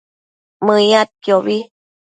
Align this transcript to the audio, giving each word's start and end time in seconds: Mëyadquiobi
Mëyadquiobi 0.65 1.57